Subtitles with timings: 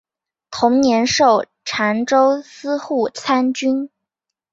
[0.49, 3.87] 同年授澶州司户参军。